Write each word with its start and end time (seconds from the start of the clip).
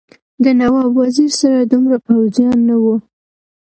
د 0.43 0.45
نواب 0.59 0.89
وزیر 1.01 1.31
سره 1.41 1.59
دومره 1.71 1.97
پوځیان 2.07 2.57
نه 2.69 2.75
وو. 2.83 2.95